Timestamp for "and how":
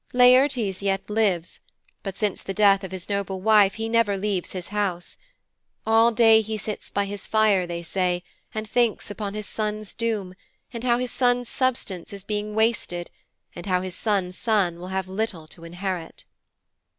10.73-10.97, 13.53-13.81